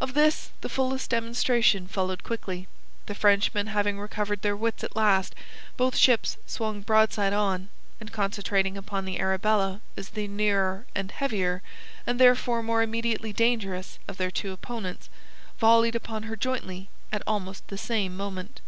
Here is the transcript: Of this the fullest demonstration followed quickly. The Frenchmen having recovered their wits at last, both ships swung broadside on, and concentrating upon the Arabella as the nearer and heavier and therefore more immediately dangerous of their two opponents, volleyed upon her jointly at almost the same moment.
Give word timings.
Of 0.00 0.14
this 0.14 0.50
the 0.60 0.68
fullest 0.68 1.10
demonstration 1.10 1.88
followed 1.88 2.22
quickly. 2.22 2.68
The 3.06 3.14
Frenchmen 3.16 3.66
having 3.66 3.98
recovered 3.98 4.42
their 4.42 4.54
wits 4.54 4.84
at 4.84 4.94
last, 4.94 5.34
both 5.76 5.96
ships 5.96 6.36
swung 6.46 6.80
broadside 6.82 7.32
on, 7.32 7.68
and 7.98 8.12
concentrating 8.12 8.76
upon 8.76 9.04
the 9.04 9.18
Arabella 9.18 9.80
as 9.96 10.10
the 10.10 10.28
nearer 10.28 10.86
and 10.94 11.10
heavier 11.10 11.60
and 12.06 12.20
therefore 12.20 12.62
more 12.62 12.82
immediately 12.82 13.32
dangerous 13.32 13.98
of 14.06 14.16
their 14.16 14.30
two 14.30 14.52
opponents, 14.52 15.08
volleyed 15.58 15.96
upon 15.96 16.22
her 16.22 16.36
jointly 16.36 16.88
at 17.10 17.24
almost 17.26 17.66
the 17.66 17.76
same 17.76 18.16
moment. 18.16 18.60